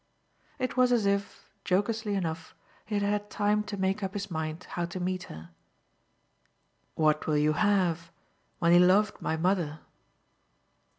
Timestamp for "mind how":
4.31-4.85